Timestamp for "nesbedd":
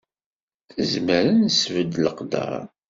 1.41-1.93